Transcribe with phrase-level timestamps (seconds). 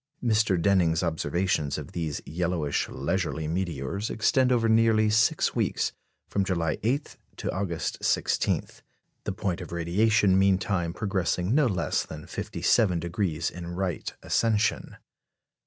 [0.23, 0.59] Mr.
[0.59, 5.91] Denning's observations of these yellowish, leisurely meteors extend over nearly six weeks,
[6.27, 8.63] from July 8 to August 16;
[9.25, 14.97] the point of radiation meantime progressing no less than 57° in right ascension.